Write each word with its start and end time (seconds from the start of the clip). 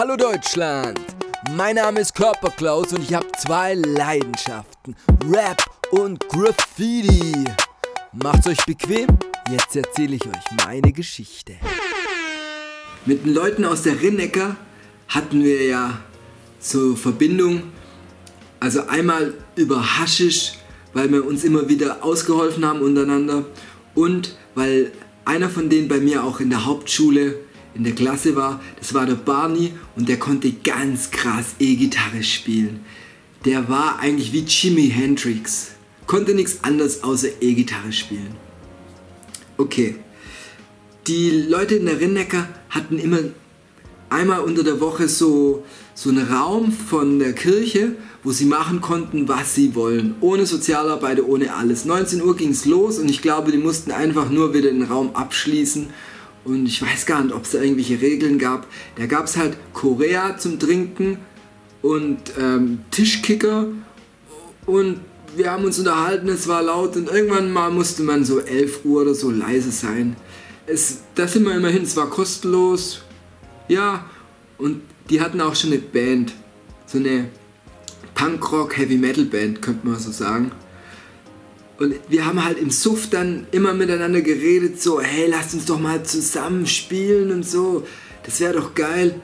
Hallo 0.00 0.16
Deutschland! 0.16 0.98
Mein 1.54 1.74
Name 1.74 2.00
ist 2.00 2.14
Körperklaus 2.14 2.94
und 2.94 3.02
ich 3.02 3.12
habe 3.12 3.26
zwei 3.36 3.74
Leidenschaften: 3.74 4.96
Rap 5.30 5.62
und 5.90 6.26
Graffiti. 6.26 7.44
Macht's 8.14 8.46
euch 8.46 8.64
bequem, 8.64 9.08
jetzt 9.50 9.76
erzähle 9.76 10.16
ich 10.16 10.24
euch 10.24 10.64
meine 10.64 10.90
Geschichte. 10.92 11.56
Mit 13.04 13.26
den 13.26 13.34
Leuten 13.34 13.66
aus 13.66 13.82
der 13.82 14.00
Rinnecker 14.00 14.56
hatten 15.08 15.44
wir 15.44 15.66
ja 15.66 16.00
so 16.60 16.96
Verbindung. 16.96 17.64
Also 18.58 18.86
einmal 18.86 19.34
über 19.54 19.98
Haschisch, 19.98 20.54
weil 20.94 21.12
wir 21.12 21.26
uns 21.26 21.44
immer 21.44 21.68
wieder 21.68 22.02
ausgeholfen 22.02 22.64
haben 22.64 22.80
untereinander 22.80 23.44
und 23.94 24.34
weil 24.54 24.92
einer 25.26 25.50
von 25.50 25.68
denen 25.68 25.88
bei 25.88 25.98
mir 25.98 26.24
auch 26.24 26.40
in 26.40 26.48
der 26.48 26.64
Hauptschule 26.64 27.49
in 27.74 27.84
der 27.84 27.94
Klasse 27.94 28.36
war, 28.36 28.60
das 28.78 28.94
war 28.94 29.06
der 29.06 29.14
Barney 29.14 29.72
und 29.96 30.08
der 30.08 30.18
konnte 30.18 30.52
ganz 30.52 31.10
krass 31.10 31.54
E-Gitarre 31.58 32.22
spielen. 32.22 32.80
Der 33.44 33.68
war 33.68 33.98
eigentlich 34.00 34.32
wie 34.32 34.40
Jimi 34.40 34.88
Hendrix. 34.88 35.72
Konnte 36.06 36.34
nichts 36.34 36.64
anderes 36.64 37.02
außer 37.04 37.28
E-Gitarre 37.40 37.92
spielen. 37.92 38.34
Okay. 39.56 39.96
Die 41.06 41.30
Leute 41.30 41.76
in 41.76 41.86
der 41.86 42.00
Rinnecker 42.00 42.48
hatten 42.68 42.98
immer 42.98 43.20
einmal 44.10 44.40
unter 44.40 44.62
der 44.62 44.80
Woche 44.80 45.08
so, 45.08 45.64
so 45.94 46.10
einen 46.10 46.26
Raum 46.26 46.72
von 46.72 47.18
der 47.18 47.32
Kirche, 47.32 47.92
wo 48.22 48.32
sie 48.32 48.44
machen 48.44 48.80
konnten, 48.80 49.28
was 49.28 49.54
sie 49.54 49.74
wollen. 49.74 50.16
Ohne 50.20 50.44
Sozialarbeit, 50.44 51.22
ohne 51.22 51.54
alles. 51.54 51.84
19 51.84 52.22
Uhr 52.22 52.36
ging 52.36 52.50
es 52.50 52.66
los 52.66 52.98
und 52.98 53.08
ich 53.08 53.22
glaube, 53.22 53.52
die 53.52 53.58
mussten 53.58 53.92
einfach 53.92 54.28
nur 54.28 54.52
wieder 54.52 54.70
den 54.70 54.82
Raum 54.82 55.14
abschließen 55.14 55.88
und 56.44 56.66
ich 56.66 56.80
weiß 56.82 57.06
gar 57.06 57.22
nicht, 57.22 57.34
ob 57.34 57.44
es 57.44 57.50
da 57.50 57.60
irgendwelche 57.60 58.00
Regeln 58.00 58.38
gab. 58.38 58.66
Da 58.96 59.06
gab 59.06 59.26
es 59.26 59.36
halt 59.36 59.56
Korea 59.72 60.38
zum 60.38 60.58
Trinken 60.58 61.18
und 61.82 62.18
ähm, 62.38 62.80
Tischkicker 62.90 63.68
und 64.66 65.00
wir 65.36 65.50
haben 65.50 65.64
uns 65.64 65.78
unterhalten, 65.78 66.28
es 66.28 66.48
war 66.48 66.62
laut 66.62 66.96
und 66.96 67.08
irgendwann 67.08 67.52
mal 67.52 67.70
musste 67.70 68.02
man 68.02 68.24
so 68.24 68.40
11 68.40 68.84
Uhr 68.84 69.02
oder 69.02 69.14
so 69.14 69.30
leise 69.30 69.70
sein. 69.70 70.16
Es, 70.66 70.98
da 71.14 71.26
sind 71.26 71.44
wir 71.44 71.54
immerhin, 71.54 71.82
es 71.82 71.96
war 71.96 72.08
kostenlos. 72.10 73.02
Ja, 73.68 74.06
und 74.58 74.82
die 75.08 75.20
hatten 75.20 75.40
auch 75.40 75.54
schon 75.54 75.72
eine 75.72 75.80
Band. 75.80 76.32
So 76.86 76.98
eine 76.98 77.28
Punkrock 78.14 78.76
Heavy 78.76 78.96
Metal 78.96 79.24
Band, 79.24 79.62
könnte 79.62 79.86
man 79.86 79.98
so 79.98 80.10
sagen. 80.10 80.52
Und 81.80 81.94
wir 82.08 82.26
haben 82.26 82.44
halt 82.44 82.58
im 82.58 82.70
Suff 82.70 83.08
dann 83.08 83.46
immer 83.52 83.72
miteinander 83.72 84.20
geredet, 84.20 84.80
so, 84.82 85.00
hey, 85.00 85.28
lasst 85.30 85.54
uns 85.54 85.64
doch 85.64 85.80
mal 85.80 86.02
zusammen 86.04 86.66
spielen 86.66 87.32
und 87.32 87.42
so. 87.42 87.86
Das 88.22 88.38
wäre 88.38 88.52
doch 88.52 88.74
geil. 88.74 89.18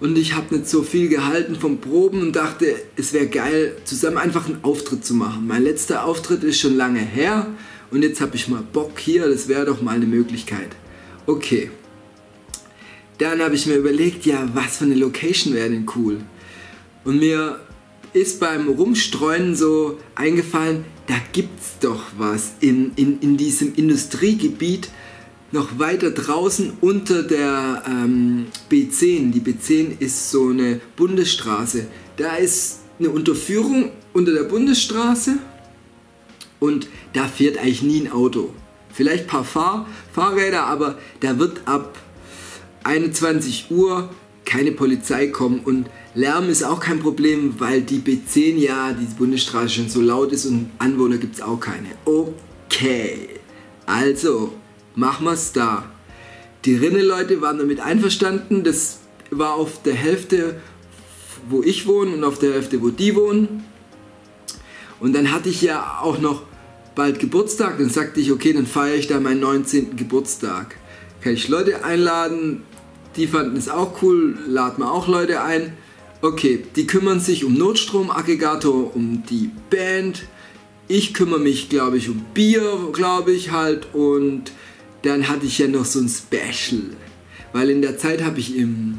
Und 0.00 0.16
ich 0.16 0.34
habe 0.34 0.54
nicht 0.54 0.70
so 0.70 0.82
viel 0.82 1.10
gehalten 1.10 1.56
vom 1.56 1.78
Proben 1.78 2.22
und 2.22 2.34
dachte, 2.34 2.74
es 2.96 3.12
wäre 3.12 3.26
geil, 3.26 3.76
zusammen 3.84 4.16
einfach 4.16 4.46
einen 4.46 4.64
Auftritt 4.64 5.04
zu 5.04 5.12
machen. 5.12 5.46
Mein 5.46 5.62
letzter 5.62 6.06
Auftritt 6.06 6.42
ist 6.44 6.58
schon 6.58 6.78
lange 6.78 7.00
her 7.00 7.48
und 7.90 8.02
jetzt 8.02 8.22
habe 8.22 8.36
ich 8.36 8.48
mal 8.48 8.62
Bock 8.72 8.98
hier, 8.98 9.28
das 9.28 9.46
wäre 9.46 9.66
doch 9.66 9.82
mal 9.82 9.96
eine 9.96 10.06
Möglichkeit. 10.06 10.70
Okay. 11.26 11.70
Dann 13.18 13.42
habe 13.42 13.54
ich 13.54 13.66
mir 13.66 13.74
überlegt, 13.74 14.24
ja, 14.24 14.48
was 14.54 14.78
für 14.78 14.84
eine 14.84 14.94
Location 14.94 15.52
wäre 15.52 15.68
denn 15.68 15.84
cool? 15.94 16.22
Und 17.04 17.18
mir 17.18 17.60
ist 18.12 18.40
beim 18.40 18.68
Rumstreuen 18.68 19.54
so 19.54 19.98
eingefallen, 20.14 20.84
da 21.06 21.14
gibt 21.32 21.60
es 21.60 21.78
doch 21.80 22.02
was 22.18 22.52
in, 22.60 22.92
in, 22.96 23.20
in 23.20 23.36
diesem 23.36 23.74
Industriegebiet 23.74 24.90
noch 25.52 25.78
weiter 25.78 26.10
draußen 26.10 26.74
unter 26.80 27.22
der 27.22 27.82
ähm, 27.86 28.46
B10. 28.70 29.32
Die 29.32 29.40
B10 29.40 30.00
ist 30.00 30.30
so 30.30 30.48
eine 30.48 30.80
Bundesstraße. 30.96 31.86
Da 32.16 32.36
ist 32.36 32.80
eine 32.98 33.10
Unterführung 33.10 33.90
unter 34.12 34.32
der 34.32 34.44
Bundesstraße 34.44 35.38
und 36.60 36.88
da 37.12 37.26
fährt 37.26 37.58
eigentlich 37.58 37.82
nie 37.82 38.02
ein 38.02 38.12
Auto. 38.12 38.52
Vielleicht 38.92 39.24
ein 39.24 39.28
paar 39.28 39.44
Fahr 39.44 39.88
Fahrräder, 40.12 40.66
aber 40.66 40.98
da 41.20 41.38
wird 41.38 41.62
ab 41.66 41.98
21 42.84 43.70
Uhr 43.70 44.10
keine 44.50 44.72
Polizei 44.72 45.28
kommen 45.28 45.60
und 45.60 45.88
Lärm 46.14 46.48
ist 46.48 46.64
auch 46.64 46.80
kein 46.80 46.98
Problem, 46.98 47.54
weil 47.60 47.82
die 47.82 48.00
B10 48.00 48.56
ja, 48.56 48.92
die 48.92 49.06
Bundesstraße 49.14 49.68
schon 49.68 49.88
so 49.88 50.00
laut 50.00 50.32
ist 50.32 50.44
und 50.44 50.72
Anwohner 50.78 51.18
gibt 51.18 51.36
es 51.36 51.40
auch 51.40 51.60
keine. 51.60 51.90
Okay, 52.04 53.28
also 53.86 54.52
machen 54.96 55.26
wir 55.26 55.34
es 55.34 55.52
da. 55.52 55.84
Die 56.64 56.74
Rinne-Leute 56.74 57.40
waren 57.40 57.58
damit 57.58 57.78
einverstanden, 57.78 58.64
das 58.64 58.98
war 59.30 59.54
auf 59.54 59.82
der 59.84 59.94
Hälfte, 59.94 60.60
wo 61.48 61.62
ich 61.62 61.86
wohne 61.86 62.16
und 62.16 62.24
auf 62.24 62.40
der 62.40 62.54
Hälfte, 62.54 62.82
wo 62.82 62.90
die 62.90 63.14
wohnen. 63.14 63.62
Und 64.98 65.12
dann 65.14 65.30
hatte 65.30 65.48
ich 65.48 65.62
ja 65.62 66.00
auch 66.02 66.18
noch 66.18 66.42
bald 66.96 67.20
Geburtstag, 67.20 67.78
dann 67.78 67.88
sagte 67.88 68.18
ich, 68.18 68.32
okay, 68.32 68.52
dann 68.52 68.66
feiere 68.66 68.96
ich 68.96 69.06
da 69.06 69.20
meinen 69.20 69.40
19. 69.40 69.94
Geburtstag. 69.94 70.74
Kann 71.20 71.34
ich 71.34 71.46
Leute 71.46 71.84
einladen, 71.84 72.62
die 73.16 73.26
fanden 73.26 73.56
es 73.56 73.68
auch 73.68 74.02
cool, 74.02 74.38
laden 74.46 74.84
wir 74.84 74.92
auch 74.92 75.08
Leute 75.08 75.42
ein. 75.42 75.72
Okay, 76.22 76.64
die 76.76 76.86
kümmern 76.86 77.18
sich 77.18 77.44
um 77.44 77.54
Notstromaggregator, 77.54 78.94
um 78.94 79.22
die 79.28 79.50
Band. 79.70 80.24
Ich 80.86 81.14
kümmere 81.14 81.40
mich, 81.40 81.68
glaube 81.68 81.96
ich, 81.96 82.08
um 82.08 82.24
Bier, 82.34 82.90
glaube 82.92 83.32
ich 83.32 83.52
halt. 83.52 83.94
Und 83.94 84.52
dann 85.02 85.28
hatte 85.28 85.46
ich 85.46 85.58
ja 85.58 85.66
noch 85.66 85.84
so 85.84 86.00
ein 86.00 86.08
Special. 86.08 86.82
Weil 87.52 87.70
in 87.70 87.82
der 87.82 87.96
Zeit 87.96 88.22
habe 88.22 88.38
ich 88.38 88.56
in 88.56 88.98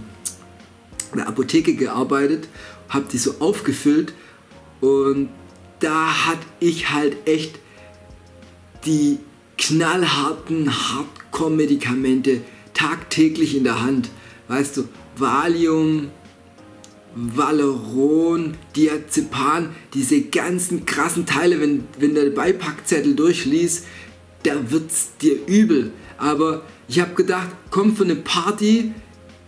der 1.15 1.27
Apotheke 1.27 1.75
gearbeitet, 1.75 2.47
habe 2.89 3.05
die 3.11 3.17
so 3.17 3.35
aufgefüllt. 3.39 4.13
Und 4.79 5.29
da 5.79 6.25
hatte 6.25 6.45
ich 6.59 6.89
halt 6.89 7.15
echt 7.25 7.59
die 8.85 9.19
knallharten 9.57 10.71
Hardcore-Medikamente 10.71 12.41
tagtäglich 12.81 13.55
in 13.55 13.63
der 13.63 13.81
Hand. 13.81 14.09
Weißt 14.47 14.77
du, 14.77 14.87
Valium, 15.15 16.09
Valeron, 17.15 18.55
Diazepam, 18.75 19.69
diese 19.93 20.21
ganzen 20.21 20.85
krassen 20.85 21.25
Teile, 21.25 21.59
wenn, 21.59 21.83
wenn 21.99 22.15
der 22.15 22.29
Beipackzettel 22.31 23.15
durchliest, 23.15 23.85
da 24.43 24.71
wird's 24.71 25.11
dir 25.21 25.35
übel. 25.45 25.91
Aber 26.17 26.63
ich 26.87 26.99
habe 26.99 27.13
gedacht, 27.13 27.49
komm 27.69 27.95
für 27.95 28.03
eine 28.03 28.15
Party, 28.15 28.93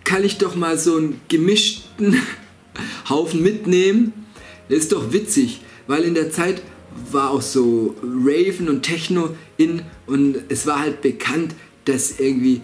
kann 0.04 0.24
ich 0.24 0.38
doch 0.38 0.56
mal 0.56 0.78
so 0.78 0.98
einen 0.98 1.22
gemischten 1.28 2.22
Haufen 3.10 3.42
mitnehmen. 3.42 4.14
Das 4.70 4.80
ist 4.80 4.92
doch 4.92 5.12
witzig, 5.12 5.62
weil 5.88 6.04
in 6.04 6.14
der 6.14 6.32
Zeit 6.32 6.62
war 7.12 7.32
auch 7.32 7.42
so 7.42 7.96
Raven 8.04 8.70
und 8.70 8.84
Techno 8.84 9.36
in 9.58 9.82
und 10.06 10.38
es 10.50 10.68
war 10.68 10.80
halt 10.80 11.02
bekannt, 11.02 11.56
dass 11.86 12.20
irgendwie 12.20 12.62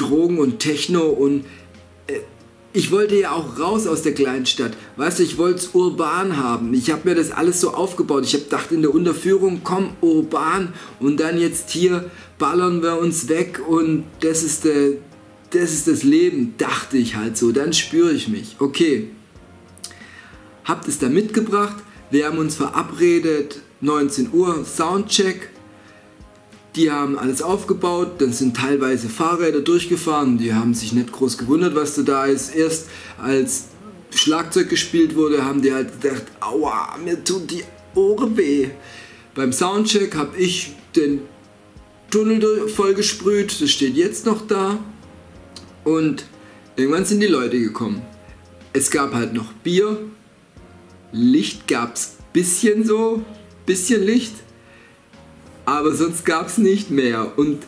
Drogen 0.00 0.38
und 0.38 0.58
Techno 0.58 1.04
und 1.04 1.44
äh, 2.06 2.20
ich 2.72 2.92
wollte 2.92 3.16
ja 3.16 3.32
auch 3.32 3.58
raus 3.58 3.88
aus 3.88 4.02
der 4.02 4.14
Kleinstadt. 4.14 4.76
Weißt 4.96 5.18
du, 5.18 5.24
ich 5.24 5.38
wollte 5.38 5.58
es 5.58 5.70
urban 5.74 6.36
haben. 6.36 6.72
Ich 6.72 6.92
habe 6.92 7.08
mir 7.08 7.16
das 7.16 7.32
alles 7.32 7.60
so 7.60 7.74
aufgebaut. 7.74 8.24
Ich 8.24 8.34
habe 8.34 8.44
gedacht 8.44 8.70
in 8.70 8.82
der 8.82 8.94
Unterführung, 8.94 9.62
komm, 9.64 9.90
urban 10.00 10.72
und 11.00 11.18
dann 11.18 11.38
jetzt 11.38 11.70
hier 11.70 12.10
ballern 12.38 12.82
wir 12.82 12.98
uns 12.98 13.28
weg 13.28 13.60
und 13.66 14.04
das 14.20 14.44
ist, 14.44 14.64
der, 14.64 14.92
das, 15.50 15.72
ist 15.72 15.88
das 15.88 16.04
Leben, 16.04 16.54
dachte 16.58 16.96
ich 16.96 17.16
halt 17.16 17.36
so. 17.36 17.50
Dann 17.50 17.72
spüre 17.72 18.12
ich 18.12 18.28
mich. 18.28 18.56
Okay, 18.60 19.10
habt 20.64 20.86
es 20.86 20.98
da 20.98 21.08
mitgebracht. 21.08 21.76
Wir 22.12 22.26
haben 22.26 22.38
uns 22.38 22.54
verabredet, 22.54 23.60
19 23.80 24.30
Uhr, 24.32 24.64
Soundcheck. 24.64 25.50
Die 26.76 26.90
haben 26.90 27.18
alles 27.18 27.42
aufgebaut, 27.42 28.20
dann 28.20 28.32
sind 28.32 28.56
teilweise 28.56 29.08
Fahrräder 29.08 29.60
durchgefahren, 29.60 30.38
die 30.38 30.54
haben 30.54 30.72
sich 30.72 30.92
nicht 30.92 31.10
groß 31.10 31.36
gewundert, 31.36 31.74
was 31.74 32.02
da 32.04 32.26
ist. 32.26 32.54
Erst 32.54 32.88
als 33.18 33.64
Schlagzeug 34.14 34.68
gespielt 34.68 35.16
wurde, 35.16 35.44
haben 35.44 35.62
die 35.62 35.72
halt 35.72 36.00
gedacht, 36.00 36.24
aua, 36.40 36.96
mir 37.04 37.22
tut 37.24 37.50
die 37.50 37.64
Ohren 37.94 38.36
weh. 38.36 38.68
Beim 39.34 39.52
Soundcheck 39.52 40.14
habe 40.14 40.36
ich 40.36 40.74
den 40.94 41.22
Tunnel 42.10 42.68
vollgesprüht, 42.68 43.60
das 43.60 43.70
steht 43.70 43.96
jetzt 43.96 44.26
noch 44.26 44.46
da. 44.46 44.78
Und 45.84 46.24
irgendwann 46.76 47.04
sind 47.04 47.20
die 47.20 47.26
Leute 47.26 47.58
gekommen. 47.58 48.02
Es 48.72 48.90
gab 48.90 49.12
halt 49.12 49.32
noch 49.32 49.52
Bier, 49.64 49.98
Licht 51.12 51.66
gab 51.66 51.96
es 51.96 52.16
bisschen 52.32 52.84
so, 52.84 53.24
bisschen 53.66 54.04
Licht 54.04 54.34
aber 55.78 55.94
sonst 55.94 56.24
gab 56.24 56.48
es 56.48 56.58
nicht 56.58 56.90
mehr. 56.90 57.32
Und 57.36 57.62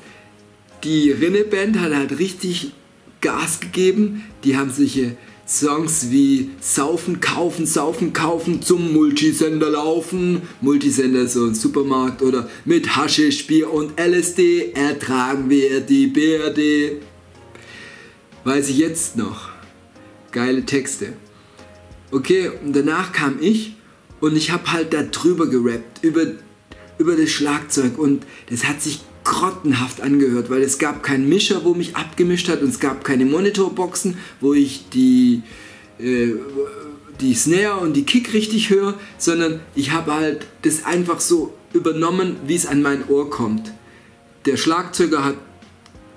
die 0.85 1.11
Rinne-Band 1.13 1.79
hat 1.79 1.95
halt 1.95 2.19
richtig 2.19 2.73
Gas 3.21 3.61
gegeben. 3.61 4.25
Die 4.45 4.57
haben 4.57 4.71
sich 4.71 5.01
Songs 5.47 6.11
wie 6.11 6.51
Saufen, 6.61 7.21
Kaufen, 7.21 7.67
Saufen, 7.67 8.13
Kaufen, 8.13 8.63
zum 8.63 8.93
Multisender 8.93 9.71
laufen. 9.71 10.43
Multisender 10.61 11.27
so 11.27 11.47
ein 11.47 11.55
Supermarkt 11.55 12.23
oder 12.23 12.49
mit 12.65 12.97
Haschisch, 12.97 13.47
Bier 13.47 13.71
und 13.71 13.99
LSD 14.01 14.73
ertragen 14.73 15.51
wir 15.51 15.81
die 15.81 16.07
BRD. 16.07 17.03
Weiß 18.45 18.69
ich 18.69 18.79
jetzt 18.79 19.17
noch. 19.17 19.51
geile 20.33 20.65
Texte. 20.65 21.13
Okay, 22.11 22.51
und 22.65 22.75
danach 22.75 23.13
kam 23.13 23.37
ich 23.41 23.75
und 24.21 24.37
ich 24.37 24.51
habe 24.51 24.73
halt 24.73 24.93
da 24.95 25.03
drüber 25.03 25.47
gerappt, 25.47 26.03
über, 26.03 26.27
über 27.03 27.17
das 27.17 27.31
Schlagzeug 27.31 27.99
und 27.99 28.25
das 28.49 28.65
hat 28.65 28.81
sich 28.81 29.01
grottenhaft 29.25 30.01
angehört, 30.01 30.51
weil 30.51 30.63
es 30.63 30.79
gab 30.79 31.03
keinen 31.03 31.29
Mischer, 31.29 31.65
wo 31.65 31.75
mich 31.75 31.97
abgemischt 31.97 32.49
hat 32.49 32.63
und 32.63 32.69
es 32.69 32.79
gab 32.79 33.03
keine 33.05 33.25
Monitorboxen, 33.25 34.19
wo 34.41 34.55
ich 34.55 34.89
die, 34.91 35.43
äh, 35.99 36.35
die 37.21 37.35
Snare 37.35 37.81
und 37.81 37.95
die 37.95 38.05
Kick 38.05 38.33
richtig 38.33 38.71
höre, 38.71 38.95
sondern 39.19 39.61
ich 39.75 39.91
habe 39.91 40.15
halt 40.15 40.47
das 40.63 40.85
einfach 40.85 41.19
so 41.21 41.53
übernommen, 41.73 42.37
wie 42.47 42.55
es 42.55 42.67
an 42.67 42.83
mein 42.83 43.09
Ohr 43.09 43.29
kommt. 43.31 43.73
Der 44.47 44.57
Schlagzeuger 44.57 45.25
hat 45.25 45.37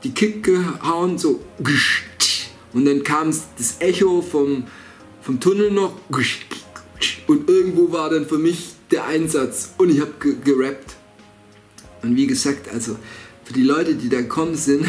die 0.03 0.11
Kick 0.11 0.43
gehauen, 0.43 1.17
so 1.17 1.43
und 2.73 2.85
dann 2.85 3.03
kam 3.03 3.33
das 3.57 3.77
Echo 3.79 4.21
vom, 4.21 4.65
vom 5.21 5.39
Tunnel 5.39 5.71
noch 5.71 5.93
und 7.27 7.49
irgendwo 7.49 7.91
war 7.91 8.11
dann 8.11 8.27
für 8.27 8.37
mich 8.37 8.74
der 8.95 9.05
Einsatz 9.05 9.73
und 9.77 9.89
ich 9.89 9.99
habe 9.99 10.13
gerappt. 10.43 10.95
Und 12.01 12.15
wie 12.15 12.27
gesagt, 12.27 12.69
also 12.73 12.95
für 13.43 13.53
die 13.53 13.63
Leute, 13.63 13.95
die 13.95 14.07
da 14.07 14.21
kommen 14.21 14.55
sind, 14.55 14.85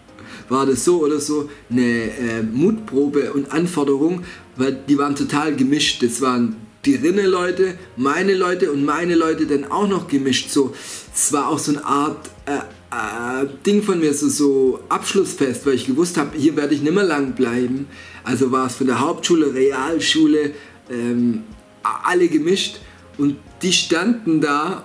war 0.48 0.64
das 0.66 0.84
so 0.84 1.00
oder 1.04 1.20
so 1.20 1.50
eine 1.70 1.82
äh, 1.82 2.42
Mutprobe 2.42 3.32
und 3.32 3.52
Anforderung, 3.52 4.24
weil 4.56 4.72
die 4.88 4.96
waren 4.96 5.14
total 5.14 5.54
gemischt. 5.54 6.02
Das 6.02 6.22
waren 6.22 6.56
die 6.86 6.94
Rinne-Leute, 6.94 7.78
meine 7.96 8.34
Leute 8.34 8.72
und 8.72 8.84
meine 8.84 9.14
Leute 9.14 9.46
dann 9.46 9.70
auch 9.70 9.86
noch 9.86 10.08
gemischt. 10.08 10.48
So, 10.48 10.74
es 11.14 11.30
war 11.32 11.48
auch 11.48 11.58
so 11.58 11.72
eine 11.72 11.84
Art 11.84 12.30
äh, 12.46 12.52
äh, 12.56 13.46
Ding 13.66 13.82
von 13.82 14.00
mir, 14.00 14.14
so, 14.14 14.28
so 14.28 14.80
Abschlussfest, 14.88 15.66
weil 15.66 15.74
ich 15.74 15.86
gewusst 15.86 16.16
habe, 16.16 16.36
hier 16.36 16.56
werde 16.56 16.74
ich 16.74 16.80
nicht 16.80 16.94
mehr 16.94 17.04
lang 17.04 17.34
bleiben. 17.34 17.88
Also 18.24 18.50
war 18.50 18.68
es 18.68 18.76
von 18.76 18.86
der 18.86 19.00
Hauptschule, 19.00 19.52
Realschule, 19.52 20.54
ähm, 20.90 21.42
alle 21.82 22.28
gemischt 22.28 22.80
und 23.18 23.36
die 23.62 23.72
standen 23.72 24.40
da 24.40 24.84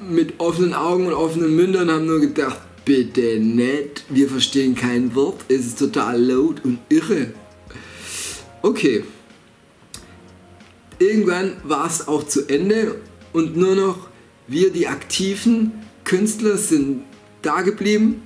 mit 0.00 0.40
offenen 0.40 0.74
Augen 0.74 1.06
und 1.06 1.12
offenen 1.12 1.54
Mündern 1.54 1.88
und 1.88 1.94
haben 1.94 2.06
nur 2.06 2.20
gedacht, 2.20 2.60
bitte 2.84 3.38
nett, 3.38 4.04
wir 4.08 4.28
verstehen 4.28 4.74
kein 4.74 5.14
Wort, 5.14 5.44
es 5.48 5.66
ist 5.66 5.78
total 5.78 6.20
laut 6.20 6.64
und 6.64 6.78
irre. 6.88 7.28
Okay. 8.62 9.04
Irgendwann 10.98 11.56
war 11.64 11.86
es 11.86 12.06
auch 12.06 12.26
zu 12.26 12.48
Ende 12.48 12.96
und 13.32 13.56
nur 13.56 13.74
noch 13.74 14.08
wir, 14.46 14.70
die 14.70 14.86
aktiven 14.86 15.72
Künstler, 16.04 16.56
sind 16.56 17.02
da 17.42 17.62
geblieben. 17.62 18.22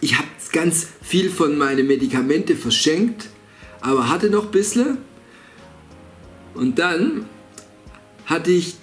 Ich 0.00 0.16
habe 0.16 0.28
ganz 0.52 0.86
viel 1.02 1.30
von 1.30 1.56
meinen 1.58 1.86
Medikamente 1.86 2.54
verschenkt, 2.56 3.28
aber 3.80 4.08
hatte 4.08 4.30
noch 4.30 4.46
ein 4.46 4.50
bisschen. 4.50 4.98
Und 6.54 6.78
dann 6.78 7.26
hatte 8.26 8.50
ich 8.50 8.76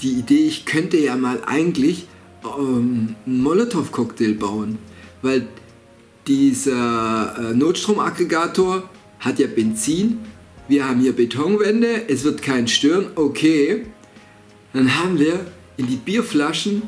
die 0.00 0.12
Idee, 0.12 0.46
ich 0.46 0.66
könnte 0.66 0.98
ja 0.98 1.16
mal 1.16 1.42
eigentlich 1.46 2.06
ähm, 2.44 3.16
einen 3.26 3.42
Molotow-Cocktail 3.42 4.34
bauen, 4.34 4.78
weil 5.22 5.48
dieser 6.26 7.36
äh, 7.38 7.54
Notstromaggregator 7.54 8.88
hat 9.20 9.38
ja 9.38 9.46
Benzin, 9.46 10.18
wir 10.68 10.88
haben 10.88 11.00
hier 11.00 11.14
Betonwände, 11.14 12.08
es 12.08 12.24
wird 12.24 12.42
keinen 12.42 12.68
stören, 12.68 13.06
okay. 13.14 13.86
Dann 14.72 15.00
haben 15.00 15.18
wir 15.18 15.46
in 15.76 15.86
die 15.86 15.96
Bierflaschen 15.96 16.82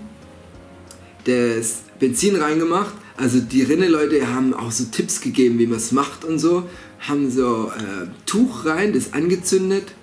das 1.24 1.82
Benzin 1.98 2.36
reingemacht. 2.36 2.92
Also 3.16 3.40
die 3.40 3.62
Rinne-Leute 3.62 4.32
haben 4.34 4.52
auch 4.52 4.72
so 4.72 4.84
Tipps 4.84 5.20
gegeben, 5.20 5.58
wie 5.58 5.66
man 5.66 5.78
es 5.78 5.92
macht 5.92 6.24
und 6.24 6.38
so. 6.38 6.64
Haben 7.00 7.30
so 7.30 7.70
äh, 7.74 8.06
Tuch 8.26 8.66
rein, 8.66 8.92
das 8.92 9.12
angezündet, 9.12 9.94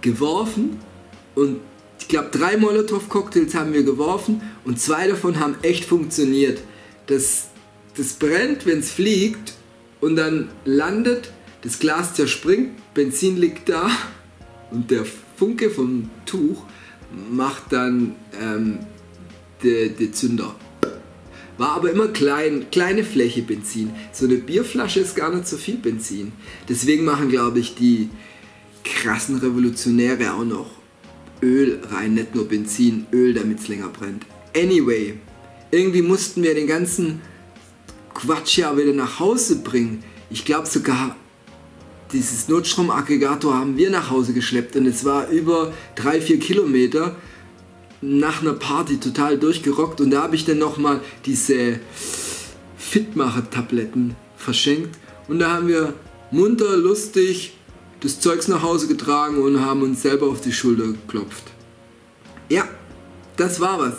geworfen 0.00 0.78
und 1.38 1.60
ich 2.00 2.08
glaube, 2.08 2.30
drei 2.32 2.56
Molotow-Cocktails 2.56 3.54
haben 3.54 3.72
wir 3.72 3.84
geworfen 3.84 4.42
und 4.64 4.80
zwei 4.80 5.06
davon 5.06 5.38
haben 5.38 5.54
echt 5.62 5.84
funktioniert. 5.84 6.60
Das, 7.06 7.48
das 7.96 8.14
brennt, 8.14 8.66
wenn 8.66 8.80
es 8.80 8.90
fliegt 8.90 9.54
und 10.00 10.16
dann 10.16 10.48
landet, 10.64 11.30
das 11.62 11.78
Glas 11.78 12.14
zerspringt, 12.14 12.72
Benzin 12.92 13.36
liegt 13.36 13.68
da 13.68 13.88
und 14.72 14.90
der 14.90 15.04
Funke 15.36 15.70
vom 15.70 16.10
Tuch 16.26 16.64
macht 17.30 17.72
dann 17.72 18.16
ähm, 18.40 18.80
den 19.62 20.12
Zünder. 20.12 20.56
War 21.56 21.70
aber 21.76 21.92
immer 21.92 22.08
klein, 22.08 22.66
kleine 22.72 23.04
Fläche 23.04 23.42
Benzin. 23.42 23.92
So 24.12 24.26
eine 24.26 24.36
Bierflasche 24.36 25.00
ist 25.00 25.14
gar 25.14 25.32
nicht 25.32 25.46
so 25.46 25.56
viel 25.56 25.76
Benzin. 25.76 26.32
Deswegen 26.68 27.04
machen, 27.04 27.28
glaube 27.28 27.60
ich, 27.60 27.76
die 27.76 28.10
krassen 28.82 29.38
Revolutionäre 29.38 30.34
auch 30.34 30.44
noch 30.44 30.77
Öl 31.42 31.80
rein, 31.90 32.14
nicht 32.14 32.34
nur 32.34 32.48
Benzin, 32.48 33.06
Öl, 33.12 33.34
damit 33.34 33.60
es 33.60 33.68
länger 33.68 33.88
brennt. 33.88 34.24
Anyway, 34.56 35.14
irgendwie 35.70 36.02
mussten 36.02 36.42
wir 36.42 36.54
den 36.54 36.66
ganzen 36.66 37.20
Quatsch 38.14 38.58
ja 38.58 38.76
wieder 38.76 38.92
nach 38.92 39.20
Hause 39.20 39.56
bringen. 39.56 40.02
Ich 40.30 40.44
glaube 40.44 40.66
sogar, 40.66 41.16
dieses 42.12 42.48
Notstromaggregator 42.48 43.54
haben 43.54 43.76
wir 43.76 43.90
nach 43.90 44.10
Hause 44.10 44.32
geschleppt 44.32 44.76
und 44.76 44.86
es 44.86 45.04
war 45.04 45.28
über 45.28 45.72
3-4 45.96 46.38
Kilometer 46.38 47.16
nach 48.00 48.40
einer 48.40 48.54
Party 48.54 48.98
total 48.98 49.38
durchgerockt 49.38 50.00
und 50.00 50.10
da 50.10 50.22
habe 50.22 50.36
ich 50.36 50.44
dann 50.44 50.58
nochmal 50.58 51.00
diese 51.26 51.80
Fitmacher-Tabletten 52.76 54.14
verschenkt 54.36 54.96
und 55.26 55.40
da 55.40 55.52
haben 55.52 55.68
wir 55.68 55.94
munter, 56.30 56.76
lustig 56.76 57.57
das 58.00 58.20
Zeugs 58.20 58.48
nach 58.48 58.62
Hause 58.62 58.86
getragen 58.86 59.38
und 59.38 59.60
haben 59.60 59.82
uns 59.82 60.02
selber 60.02 60.28
auf 60.28 60.40
die 60.40 60.52
Schulter 60.52 60.86
geklopft. 60.86 61.44
Ja, 62.48 62.68
das 63.36 63.60
war 63.60 63.78
was. 63.78 63.94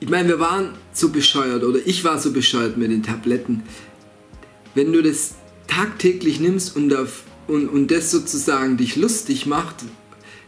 Ich 0.00 0.08
meine, 0.08 0.28
wir 0.28 0.40
waren 0.40 0.70
so 0.92 1.10
bescheuert 1.10 1.64
oder 1.64 1.78
ich 1.84 2.04
war 2.04 2.18
so 2.18 2.32
bescheuert 2.32 2.76
mit 2.76 2.90
den 2.90 3.02
Tabletten. 3.02 3.62
Wenn 4.74 4.92
du 4.92 5.02
das 5.02 5.34
tagtäglich 5.66 6.40
nimmst 6.40 6.76
und, 6.76 6.94
auf, 6.94 7.22
und, 7.46 7.68
und 7.68 7.90
das 7.90 8.10
sozusagen 8.10 8.76
dich 8.76 8.96
lustig 8.96 9.46
macht, 9.46 9.76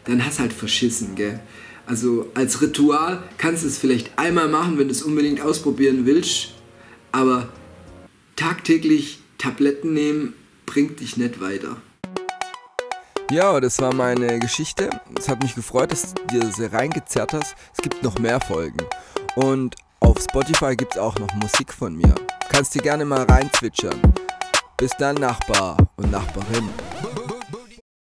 dann 0.05 0.25
hast 0.25 0.39
halt 0.39 0.53
verschissen, 0.53 1.15
gell? 1.15 1.41
Also 1.87 2.31
als 2.35 2.61
Ritual 2.61 3.23
kannst 3.39 3.63
du 3.65 3.69
es 3.69 3.79
vielleicht 3.79 4.19
einmal 4.19 4.49
machen, 4.49 4.77
wenn 4.77 4.89
du 4.89 4.93
es 4.93 5.03
unbedingt 5.03 5.41
ausprobieren 5.41 6.05
willst, 6.05 6.51
aber 7.13 7.49
tagtäglich 8.37 9.21
Tabletten 9.39 9.95
nehmen 9.95 10.35
bringt 10.67 11.01
dich 11.01 11.17
nicht 11.17 11.41
weiter. 11.41 11.79
Ja, 13.31 13.61
das 13.61 13.79
war 13.81 13.93
meine 13.93 14.39
Geschichte. 14.39 14.89
Es 15.19 15.29
hat 15.29 15.43
mich 15.43 15.55
gefreut, 15.55 15.93
dass 15.93 16.15
du 16.15 16.23
dir 16.29 16.51
sie 16.51 16.73
reingezerrt 16.73 17.35
hast. 17.35 17.55
Es 17.77 17.83
gibt 17.83 18.03
noch 18.03 18.19
mehr 18.19 18.41
Folgen. 18.41 18.79
Und 19.37 19.77
auf 20.01 20.17
Spotify 20.19 20.75
gibt 20.75 20.95
es 20.95 20.99
auch 20.99 21.19
noch 21.19 21.33
Musik 21.35 21.75
von 21.75 21.95
mir. 21.95 22.15
Kannst 22.49 22.75
dir 22.75 22.81
gerne 22.81 23.05
mal 23.05 23.25
reinzwitschern. 23.25 24.01
Bis 24.79 24.93
dann, 24.99 25.17
Nachbar 25.17 25.77
und 25.97 26.11
Nachbarin. 26.11 26.71